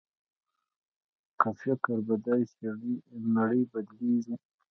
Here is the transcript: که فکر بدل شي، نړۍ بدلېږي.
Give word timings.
که 1.39 1.49
فکر 1.61 1.97
بدل 2.09 2.39
شي، 2.53 2.67
نړۍ 3.35 3.61
بدلېږي. 3.71 4.35